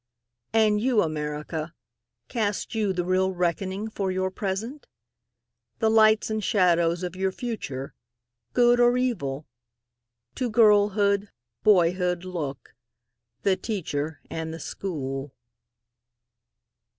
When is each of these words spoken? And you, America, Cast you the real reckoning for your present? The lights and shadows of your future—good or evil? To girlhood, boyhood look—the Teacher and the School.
And 0.51 0.81
you, 0.81 1.03
America, 1.03 1.75
Cast 2.27 2.73
you 2.73 2.91
the 2.91 3.05
real 3.05 3.33
reckoning 3.35 3.87
for 3.87 4.11
your 4.11 4.31
present? 4.31 4.87
The 5.77 5.91
lights 5.91 6.31
and 6.31 6.43
shadows 6.43 7.03
of 7.03 7.15
your 7.15 7.31
future—good 7.31 8.79
or 8.79 8.97
evil? 8.97 9.45
To 10.33 10.49
girlhood, 10.49 11.29
boyhood 11.61 12.23
look—the 12.25 13.57
Teacher 13.57 14.19
and 14.27 14.51
the 14.51 14.59
School. 14.59 15.35